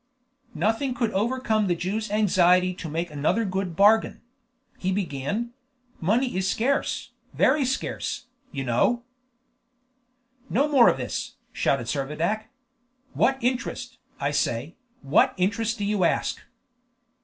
[0.55, 4.23] Nothing could overcome the Jew's anxiety to make another good bargain.
[4.79, 5.53] He began:
[5.99, 9.03] "Money is scarce, very scarce, you know"
[10.59, 12.45] "No more of this!" shouted Servadac.
[13.13, 16.39] "What interest, I say, what interest do you ask?"